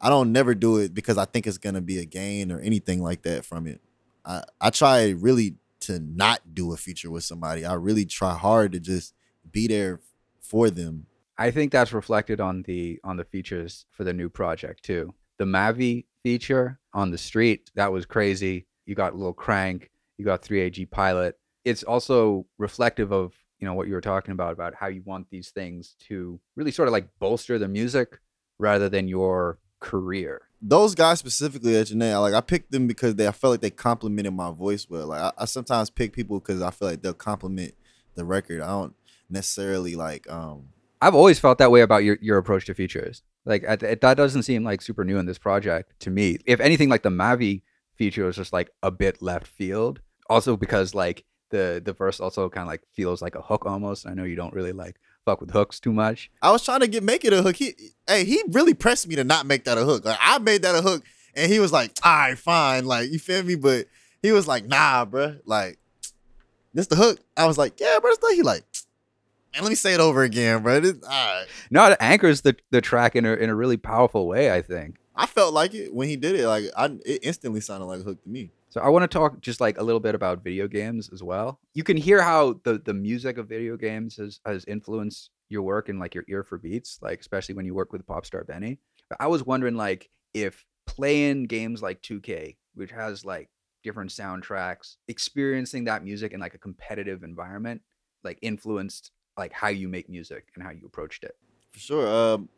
[0.00, 3.02] I don't never do it because I think it's gonna be a gain or anything
[3.02, 3.80] like that from it.
[4.24, 7.64] I, I try really to not do a feature with somebody.
[7.64, 9.14] I really try hard to just
[9.50, 10.00] be there
[10.40, 11.06] for them.
[11.36, 15.44] I think that's reflected on the on the features for the new project too the
[15.44, 18.66] Mavi feature on the street, that was crazy.
[18.86, 21.38] You got Lil Crank, you got 3AG Pilot.
[21.64, 25.28] It's also reflective of, you know, what you were talking about, about how you want
[25.30, 28.18] these things to really sort of like bolster the music
[28.58, 30.40] rather than your career.
[30.62, 33.70] Those guys specifically at Janae, like I picked them because they I felt like they
[33.70, 35.08] complimented my voice well.
[35.08, 37.74] Like I, I sometimes pick people because I feel like they'll compliment
[38.14, 38.62] the record.
[38.62, 38.94] I don't
[39.28, 40.68] necessarily like um
[41.02, 43.22] I've always felt that way about your your approach to features.
[43.44, 46.38] Like that doesn't seem like super new in this project to me.
[46.46, 47.60] If anything, like the Mavi
[47.94, 50.00] feature was just like a bit left field.
[50.30, 54.06] Also because like the the verse also kind of like feels like a hook almost.
[54.06, 56.30] I know you don't really like fuck with hooks too much.
[56.42, 57.56] I was trying to get make it a hook.
[57.56, 57.74] He
[58.06, 60.04] hey, he really pressed me to not make that a hook.
[60.04, 61.02] Like I made that a hook
[61.36, 62.86] and he was like, all right, fine.
[62.86, 63.56] Like, you feel me?
[63.56, 63.86] But
[64.22, 65.40] he was like, nah, bruh.
[65.44, 65.78] Like,
[66.74, 67.20] this the hook.
[67.36, 68.64] I was like, yeah, bro, it's the he like,
[69.54, 70.80] and let me say it over again, bro.
[70.80, 71.46] This, all right.
[71.70, 74.96] No, it anchors the, the track in a in a really powerful way, I think.
[75.16, 76.46] I felt like it when he did it.
[76.46, 78.50] Like I it instantly sounded like a hook to me.
[78.74, 81.60] So I want to talk just like a little bit about video games as well.
[81.74, 85.88] You can hear how the the music of video games has has influenced your work
[85.88, 88.80] and like your ear for beats, like especially when you work with Popstar Benny.
[89.08, 93.48] But I was wondering like if playing games like 2K, which has like
[93.84, 97.80] different soundtracks, experiencing that music in like a competitive environment,
[98.24, 101.36] like influenced like how you make music and how you approached it.
[101.70, 102.08] For sure.
[102.08, 102.48] Um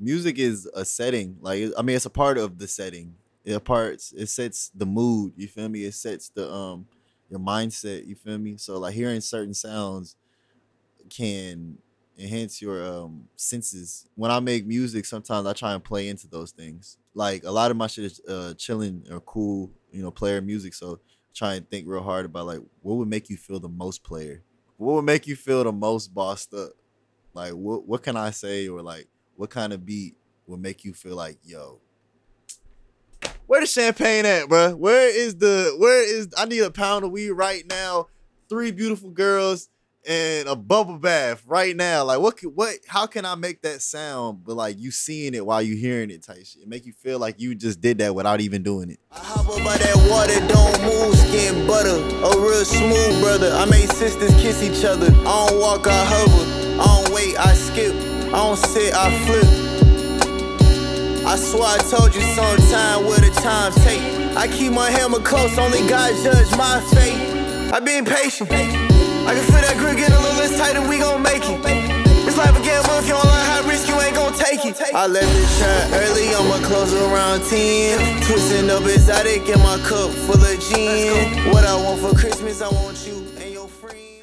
[0.00, 1.36] music is a setting.
[1.42, 5.34] Like I mean it's a part of the setting it parts it sets the mood
[5.36, 5.84] you feel me?
[5.84, 6.88] It sets the um
[7.30, 8.56] your mindset you feel me?
[8.58, 10.16] So like hearing certain sounds
[11.10, 11.78] can
[12.18, 14.08] enhance your um senses.
[14.14, 16.98] When i make music sometimes i try and play into those things.
[17.14, 20.74] Like a lot of my shit is uh chilling or cool you know player music.
[20.74, 21.00] So
[21.34, 24.42] try and think real hard about like what would make you feel the most player?
[24.78, 26.72] What would make you feel the most bossed up?
[27.34, 30.94] Like what what can i say or like what kind of beat would make you
[30.94, 31.80] feel like yo
[33.46, 34.74] where the champagne at, bro?
[34.74, 38.06] Where is the where is I need a pound of weed right now,
[38.48, 39.68] three beautiful girls
[40.06, 42.04] and a bubble bath right now.
[42.04, 45.60] Like what what how can I make that sound but like you seeing it while
[45.60, 46.66] you hearing it type shit?
[46.66, 49.00] Make you feel like you just did that without even doing it.
[49.10, 51.96] I hop up by that water, don't move, skin butter.
[51.96, 53.50] A real smooth brother.
[53.52, 55.06] I make sisters kiss each other.
[55.06, 56.80] I don't walk, I hover.
[56.80, 57.94] I don't wait, I skip.
[58.26, 59.75] I don't sit, I flip.
[61.26, 64.00] I swear I told you sometime where the time take.
[64.38, 67.18] I keep my hammer close, only God judge my fate.
[67.74, 68.48] I been patient.
[68.52, 71.58] I can feel that grip get a little less tighter, we gon' make it.
[72.30, 74.78] It's life a gamble if you don't learn how risk, you ain't gon' take it.
[74.94, 76.30] I left the early,
[77.10, 78.22] around 10.
[78.22, 81.50] Twisting up exotic in my cup full of gin.
[81.50, 84.22] What I want for Christmas, I want you and your friend.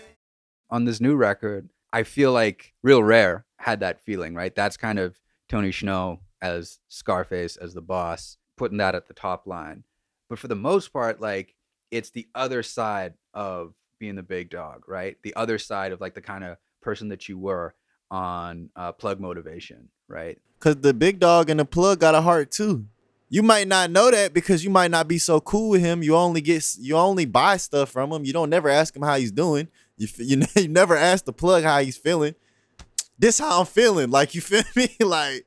[0.70, 4.56] On this new record, I feel like Real Rare had that feeling, right?
[4.56, 9.48] That's kind of Tony Shhnow as Scarface as the boss, putting that at the top
[9.48, 9.84] line.
[10.30, 11.56] But for the most part, like
[11.90, 15.18] it's the other side of being the big dog, right?
[15.24, 17.74] The other side of like the kind of person that you were
[18.12, 20.38] on uh, plug motivation, right?
[20.60, 22.86] Cause the big dog and the plug got a heart too.
[23.30, 26.04] You might not know that because you might not be so cool with him.
[26.04, 28.26] You only get you only buy stuff from him.
[28.26, 29.70] You don't never ask him how he's doing.
[29.98, 32.36] You you, you never ask the plug how he's feeling.
[33.18, 34.10] This how I'm feeling.
[34.10, 34.96] Like you feel me?
[35.00, 35.46] Like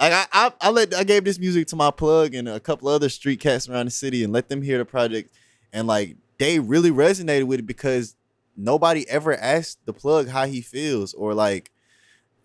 [0.00, 2.88] like I, I, I let I gave this music to my plug and a couple
[2.88, 5.32] other street cats around the city and let them hear the project,
[5.72, 8.16] and like they really resonated with it because
[8.56, 11.70] nobody ever asked the plug how he feels or like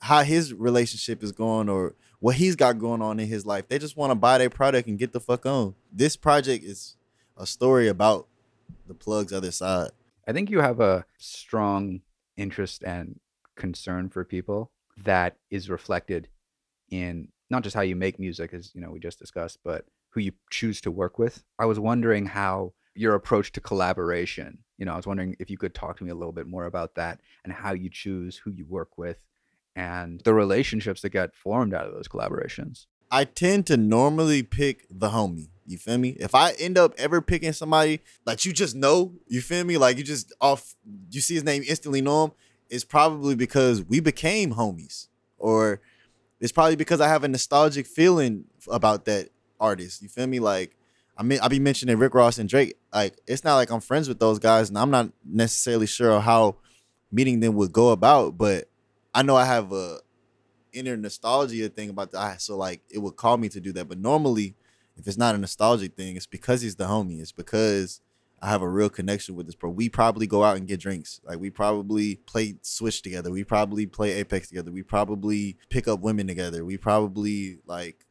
[0.02, 3.68] how his relationship is going or what he's got going on in his life.
[3.68, 5.76] They just want to buy their product and get the fuck on.
[5.92, 6.96] This project is
[7.38, 8.28] a story about
[8.88, 9.92] the plug's other side.
[10.28, 12.02] I think you have a strong
[12.38, 13.20] interest and
[13.56, 16.30] concern for people that is reflected
[16.90, 20.20] in not just how you make music, as you know we just discussed, but who
[20.20, 21.44] you choose to work with.
[21.60, 24.58] I was wondering how your approach to collaboration.
[24.78, 26.66] You know, I was wondering if you could talk to me a little bit more
[26.66, 29.18] about that and how you choose who you work with
[29.76, 32.88] and the relationships that get formed out of those collaborations.
[33.10, 35.50] I tend to normally pick the homie.
[35.68, 36.10] You feel me?
[36.20, 39.78] If I end up ever picking somebody like you just know, you feel me?
[39.78, 40.76] Like you just off,
[41.12, 42.32] you see his name instantly know him.
[42.70, 45.80] It's probably because we became homies, or
[46.44, 49.30] it's probably because I have a nostalgic feeling about that
[49.62, 50.02] artist.
[50.02, 50.42] You feel me?
[50.42, 50.76] Like
[51.18, 52.76] I mean, I be mentioning Rick Ross and Drake.
[52.94, 56.58] Like it's not like I'm friends with those guys, and I'm not necessarily sure how
[57.14, 58.38] meeting them would go about.
[58.38, 58.66] But
[59.16, 60.00] I know I have a
[60.74, 62.42] inner nostalgia thing about that.
[62.42, 63.88] So like it would call me to do that.
[63.88, 64.54] But normally,
[64.98, 67.22] if it's not a nostalgic thing, it's because he's the homie.
[67.22, 68.02] It's because
[68.44, 69.70] I have a real connection with this bro.
[69.70, 71.22] We probably go out and get drinks.
[71.24, 73.32] Like we probably play Switch together.
[73.32, 74.70] We probably play Apex together.
[74.70, 76.66] We probably pick up women together.
[76.66, 78.06] We probably like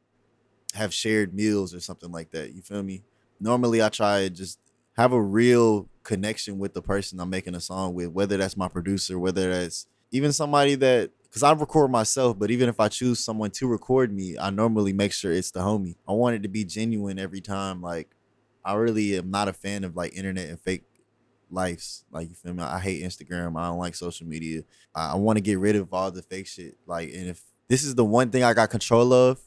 [0.72, 2.54] have shared meals or something like that.
[2.54, 3.02] You feel me?
[3.40, 4.58] Normally I try to just
[4.96, 8.68] have a real connection with the person I'm making a song with, whether that's my
[8.68, 13.22] producer, whether that's even somebody that because I record myself, but even if I choose
[13.22, 15.96] someone to record me, I normally make sure it's the homie.
[16.08, 17.82] I want it to be genuine every time.
[17.82, 18.08] Like
[18.64, 20.84] I really am not a fan of like internet and fake
[21.50, 22.04] lives.
[22.10, 22.62] Like you feel me?
[22.62, 23.58] I hate Instagram.
[23.58, 24.62] I don't like social media.
[24.94, 26.76] I, I want to get rid of all the fake shit.
[26.86, 29.40] Like, and if this is the one thing I got control of,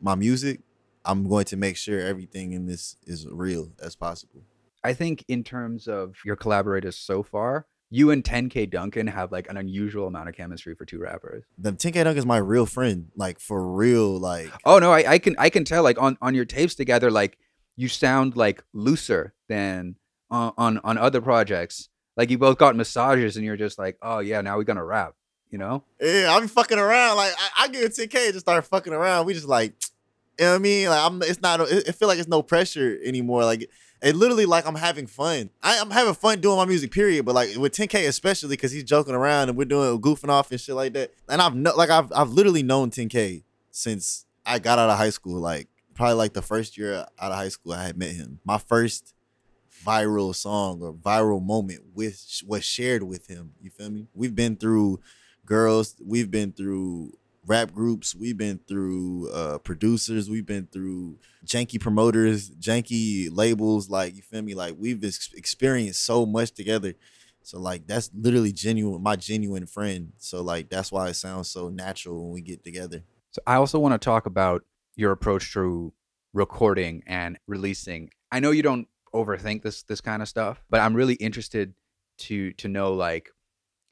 [0.00, 0.60] my music,
[1.04, 4.42] I'm going to make sure everything in this is real as possible.
[4.84, 9.48] I think in terms of your collaborators so far, you and 10K Duncan have like
[9.48, 11.44] an unusual amount of chemistry for two rappers.
[11.56, 14.18] The 10K Duncan is my real friend, like for real.
[14.18, 17.10] Like, Oh no, I, I can I can tell like on on your tapes together,
[17.10, 17.38] like
[17.78, 19.94] you sound like looser than
[20.30, 21.88] on on, on other projects.
[22.16, 25.14] Like you both got massages and you're just like, oh yeah, now we're gonna rap.
[25.50, 25.84] You know?
[25.98, 27.16] yeah, I'm fucking around.
[27.16, 29.24] Like, I, I get 10K and just start fucking around.
[29.24, 29.72] We just like,
[30.38, 30.88] you know what I mean?
[30.90, 31.22] Like, I'm.
[31.22, 31.60] It's not.
[31.60, 33.44] It, it feel like it's no pressure anymore.
[33.44, 33.70] Like.
[34.00, 35.50] It literally like I'm having fun.
[35.60, 37.24] I, I'm having fun doing my music, period.
[37.24, 40.60] But like with 10K especially, because he's joking around and we're doing goofing off and
[40.60, 41.12] shit like that.
[41.28, 45.10] And I've no, like I've I've literally known 10K since I got out of high
[45.10, 45.40] school.
[45.40, 45.66] Like
[45.98, 48.38] probably like the first year out of high school, I had met him.
[48.44, 49.14] My first
[49.84, 53.52] viral song or viral moment with was shared with him.
[53.60, 54.06] You feel me?
[54.14, 55.00] We've been through
[55.44, 55.96] girls.
[56.04, 58.14] We've been through rap groups.
[58.14, 60.30] We've been through uh, producers.
[60.30, 63.90] We've been through janky promoters, janky labels.
[63.90, 64.54] Like you feel me?
[64.54, 66.94] Like we've ex- experienced so much together.
[67.42, 70.12] So like that's literally genuine, my genuine friend.
[70.18, 73.02] So like that's why it sounds so natural when we get together.
[73.32, 74.64] So I also want to talk about
[74.98, 75.92] your approach to
[76.34, 78.10] recording and releasing.
[78.32, 81.72] I know you don't overthink this this kind of stuff, but I'm really interested
[82.18, 83.30] to to know like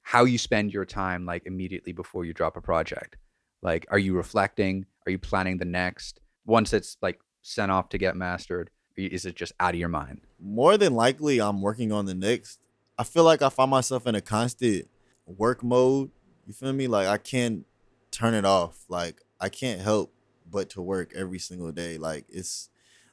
[0.03, 3.16] how you spend your time like immediately before you drop a project.
[3.62, 4.87] Like are you reflecting?
[5.07, 6.21] Are you planning the next?
[6.45, 10.23] Once it's like sent off to get mastered, is it just out of your mind?
[10.40, 12.59] More than likely, I'm working on the next.
[12.99, 14.88] I feel like I find myself in a constant
[15.25, 16.11] work mode.
[16.47, 16.88] You feel me?
[16.88, 17.64] Like I can't
[18.11, 18.85] turn it off.
[18.88, 20.12] Like I can't help
[20.51, 21.99] but to work every single day.
[21.99, 22.69] Like it's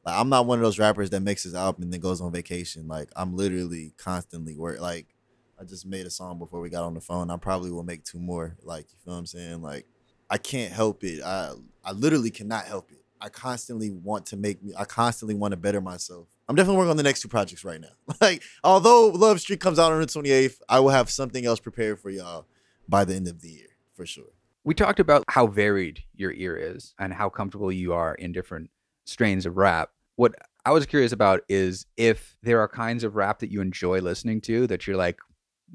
[0.06, 2.32] like I'm not one of those rappers that makes his album and then goes on
[2.32, 2.88] vacation.
[2.88, 4.80] Like I'm literally constantly work.
[4.80, 5.08] Like
[5.60, 7.30] I just made a song before we got on the phone.
[7.30, 8.56] I probably will make two more.
[8.64, 9.62] Like you feel what I'm saying?
[9.62, 9.86] Like
[10.30, 11.22] I can't help it.
[11.24, 13.04] I I literally cannot help it.
[13.22, 14.74] I constantly want to make me.
[14.78, 16.28] I constantly want to better myself.
[16.50, 17.88] I'm definitely working on the next two projects right now.
[18.22, 22.00] Like although Love Streak comes out on the 28th, I will have something else prepared
[22.00, 22.46] for y'all
[22.88, 24.34] by the end of the year for sure.
[24.64, 28.70] We talked about how varied your ear is and how comfortable you are in different
[29.06, 29.90] strains of rap.
[30.16, 34.00] What I was curious about is if there are kinds of rap that you enjoy
[34.00, 35.20] listening to that you're like,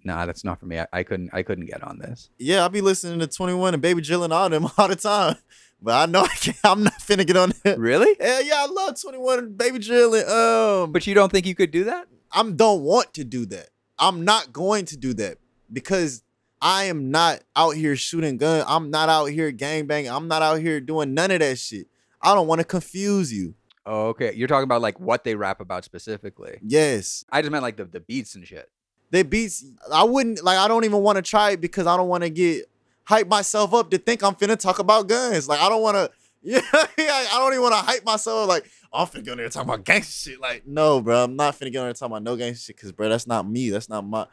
[0.05, 0.79] nah, that's not for me.
[0.79, 2.31] I, I couldn't I couldn't get on this.
[2.39, 5.37] Yeah, I'll be listening to 21 and Baby Jill and all them all the time.
[5.83, 7.79] But I know I can't, I'm not finna get on that.
[7.79, 8.17] Really?
[8.19, 11.55] Hell yeah, I love 21 and Baby Jill and um But you don't think you
[11.55, 12.07] could do that?
[12.33, 13.69] I don't want to do that.
[13.99, 15.39] I'm not going to do that
[15.73, 16.23] because
[16.61, 18.65] I am not out here shooting guns.
[18.67, 20.15] I'm not out here gang gangbanging.
[20.15, 21.87] I'm not out here doing none of that shit.
[22.21, 23.55] I don't want to confuse you.
[23.87, 24.35] Oh, okay.
[24.35, 26.59] You're talking about like what they rap about specifically.
[26.63, 27.25] Yes.
[27.31, 28.69] I just meant like the, the beats and shit.
[29.11, 32.09] They beats I wouldn't like I don't even want to try it because I don't
[32.09, 32.67] want to get
[33.05, 35.49] hype myself up to think I'm finna talk about guns.
[35.49, 36.11] Like I don't want to
[36.43, 39.69] yeah, I don't even want to hype myself like I'm finna get on there talking
[39.69, 40.41] about gangster shit.
[40.41, 42.93] Like, no, bro, I'm not finna get on there talking about no gangster shit because,
[42.93, 43.71] bro, that's not me.
[43.71, 44.27] That's not my,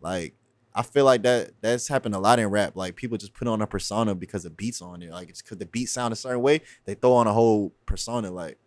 [0.00, 0.34] like,
[0.74, 2.76] I feel like that that's happened a lot in rap.
[2.76, 5.10] Like, people just put on a persona because the beats on there.
[5.10, 8.30] Like, it's because the beat sound a certain way, they throw on a whole persona.
[8.30, 8.58] Like,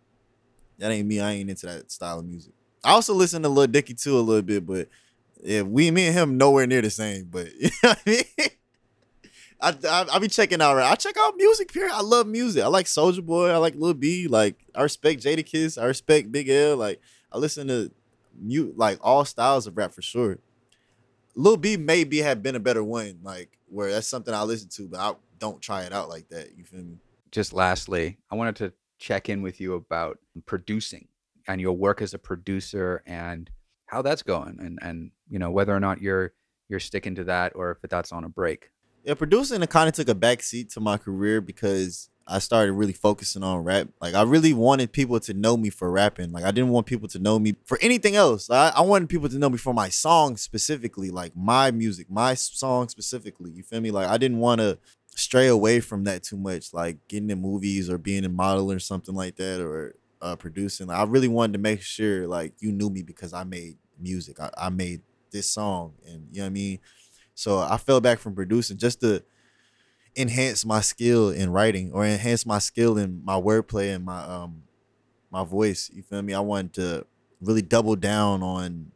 [0.78, 1.20] that ain't me.
[1.20, 2.52] I ain't into that style of music.
[2.84, 4.88] I also listen to Lil Dicky too a little bit, but
[5.42, 7.24] yeah, we, me and him, nowhere near the same.
[7.30, 8.48] But you know what I mean?
[9.60, 10.78] I, I I be checking out.
[10.78, 11.72] I check out music.
[11.72, 11.92] Period.
[11.92, 12.62] I love music.
[12.62, 13.50] I like Soulja Boy.
[13.50, 14.28] I like Lil B.
[14.28, 15.80] Like I respect Jadakiss.
[15.80, 16.76] I respect Big L.
[16.76, 17.00] Like
[17.32, 17.90] I listen to
[18.38, 20.38] mute like all styles of rap for sure.
[21.36, 23.20] Lil B maybe have been a better one.
[23.22, 26.56] Like where that's something I listen to, but I don't try it out like that.
[26.56, 26.96] You feel me?
[27.30, 31.08] Just lastly, I wanted to check in with you about producing
[31.46, 33.50] and your work as a producer and
[33.84, 36.32] how that's going and and you know whether or not you're
[36.68, 38.70] you're sticking to that or if that's on a break.
[39.06, 42.92] Yeah, producing it kind of took a backseat to my career because I started really
[42.92, 43.86] focusing on rap.
[44.00, 46.32] Like I really wanted people to know me for rapping.
[46.32, 48.50] Like I didn't want people to know me for anything else.
[48.50, 52.34] I, I wanted people to know me for my song specifically, like my music, my
[52.34, 53.52] song specifically.
[53.52, 53.92] You feel me?
[53.92, 54.76] Like I didn't want to
[55.14, 58.80] stray away from that too much, like getting in movies or being a model or
[58.80, 60.88] something like that, or uh, producing.
[60.88, 64.40] Like, I really wanted to make sure like you knew me because I made music.
[64.40, 66.80] I, I made this song, and you know what I mean.
[67.36, 69.22] So I fell back from producing just to
[70.16, 74.62] enhance my skill in writing or enhance my skill in my wordplay and my um
[75.30, 75.90] my voice.
[75.92, 76.32] You feel me?
[76.32, 77.06] I wanted to
[77.42, 78.90] really double down on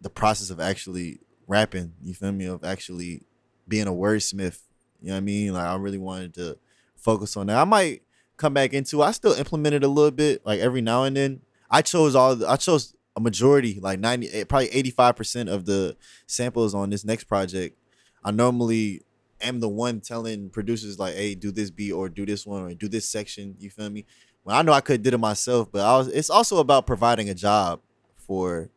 [0.00, 1.18] the process of actually
[1.48, 1.92] rapping.
[2.00, 2.44] You feel me?
[2.46, 3.24] Of actually
[3.66, 4.60] being a wordsmith.
[5.02, 5.52] You know what I mean?
[5.52, 6.56] Like I really wanted to
[6.96, 7.56] focus on that.
[7.58, 8.02] I might
[8.36, 9.02] come back into.
[9.02, 11.40] I still implement it a little bit, like every now and then.
[11.68, 12.36] I chose all.
[12.36, 15.96] The, I chose a majority, like 90, eh, probably 85% of the
[16.26, 17.78] samples on this next project,
[18.24, 19.02] I normally
[19.40, 22.74] am the one telling producers like, hey, do this beat or do this one or
[22.74, 23.56] do this section.
[23.58, 24.06] You feel me?
[24.42, 27.28] Well, I know I could did it myself, but I was, it's also about providing
[27.30, 27.80] a job
[28.16, 28.70] for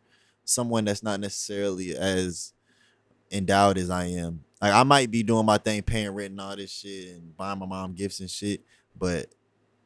[0.43, 2.53] someone that's not necessarily as
[3.31, 4.43] endowed as I am.
[4.61, 7.59] Like I might be doing my thing, paying rent and all this shit and buying
[7.59, 8.61] my mom gifts and shit,
[8.97, 9.27] but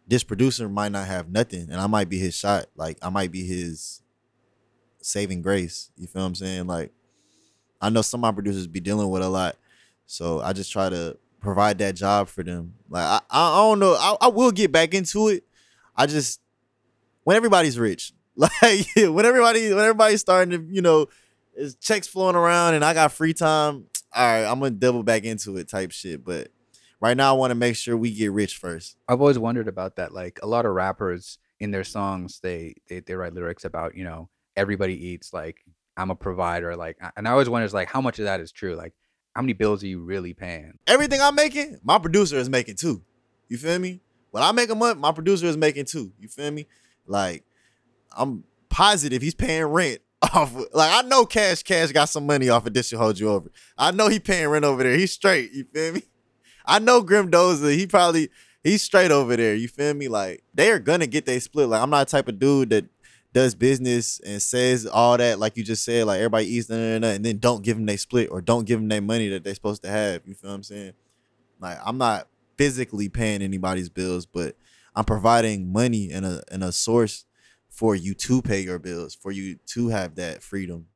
[0.07, 2.65] this producer might not have nothing and I might be his shot.
[2.75, 4.00] Like I might be his
[5.01, 5.91] saving grace.
[5.97, 6.67] You feel what I'm saying?
[6.67, 6.91] Like
[7.81, 9.57] I know some of my producers be dealing with a lot.
[10.05, 12.75] So I just try to provide that job for them.
[12.89, 13.93] Like I, I, don't know.
[13.93, 15.43] I, I will get back into it.
[15.95, 16.39] I just
[17.23, 21.07] when everybody's rich, like when everybody when everybody's starting to, you know,
[21.55, 23.85] is checks flowing around and I got free time.
[24.13, 26.23] All right, I'm gonna double back into it type shit.
[26.23, 26.49] But
[26.99, 28.97] right now I want to make sure we get rich first.
[29.07, 30.13] I've always wondered about that.
[30.13, 34.03] Like a lot of rappers in their songs, they they, they write lyrics about, you
[34.03, 35.63] know, everybody eats, like
[35.97, 38.75] I'm a provider, like and I always wonder like how much of that is true?
[38.75, 38.93] Like
[39.35, 40.77] how many bills are you really paying?
[40.87, 43.01] Everything I'm making, my producer is making too.
[43.47, 44.01] You feel me?
[44.31, 46.11] When I make a month, my producer is making too.
[46.19, 46.67] You feel me?
[47.05, 47.43] Like
[48.15, 49.99] I'm positive he's paying rent
[50.33, 50.55] off.
[50.73, 53.51] Like I know Cash Cash got some money off of this should hold you over.
[53.77, 54.95] I know he paying rent over there.
[54.95, 55.51] He's straight.
[55.51, 56.03] You feel me?
[56.65, 57.75] I know Grim Doza.
[57.75, 58.29] He probably
[58.63, 59.55] he's straight over there.
[59.55, 60.07] You feel me?
[60.07, 61.69] Like they are gonna get they split.
[61.69, 62.85] Like I'm not the type of dude that
[63.33, 67.37] does business and says all that, like you just said, like everybody eats and then
[67.37, 69.89] don't give them they split or don't give them their money that they're supposed to
[69.89, 70.21] have.
[70.25, 70.93] You feel what I'm saying?
[71.59, 72.27] Like I'm not
[72.57, 74.55] physically paying anybody's bills, but
[74.95, 77.25] I'm providing money and a and a source
[77.69, 80.87] for you to pay your bills, for you to have that freedom.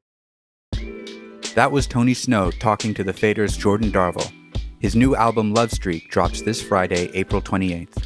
[1.56, 4.30] That was Tony Shhnow talking to the Faders' Jordan Darville.
[4.80, 8.04] His new album Love Streak drops this Friday, April 28th.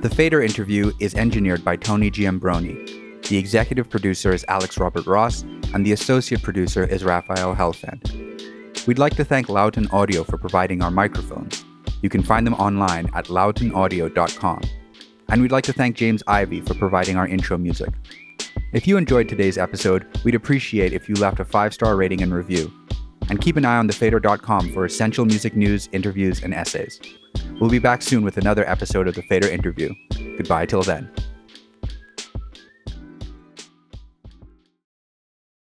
[0.00, 3.01] The Fader interview is engineered by Tony Giambroni.
[3.32, 5.40] The executive producer is Alex Robert Ross,
[5.72, 8.86] and the associate producer is Raphael Helfand.
[8.86, 11.64] We'd like to thank Loudon Audio for providing our microphones.
[12.02, 14.60] You can find them online at loudonaudio.com.
[15.30, 17.88] And we'd like to thank James Ivy for providing our intro music.
[18.74, 22.34] If you enjoyed today's episode, we'd appreciate if you left a five star rating and
[22.34, 22.70] review.
[23.30, 27.00] And keep an eye on thefader.com for essential music news, interviews, and essays.
[27.58, 29.94] We'll be back soon with another episode of The Fader Interview.
[30.36, 31.10] Goodbye till then.